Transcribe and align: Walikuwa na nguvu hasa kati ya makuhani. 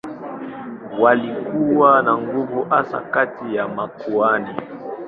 Walikuwa 0.99 2.01
na 2.03 2.17
nguvu 2.17 2.63
hasa 2.63 3.01
kati 3.01 3.55
ya 3.55 3.67
makuhani. 3.67 4.55